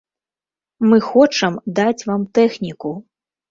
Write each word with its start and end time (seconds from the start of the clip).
Мы 0.91 0.97
хочам 1.09 1.61
даць 1.81 2.05
вам 2.09 2.27
тэхніку! 2.41 2.95